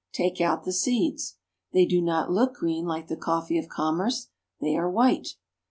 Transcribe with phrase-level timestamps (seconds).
[0.13, 1.35] Take out the seeds.
[1.73, 4.29] They do not look green like the coffee of commerce.
[4.59, 5.35] They are white.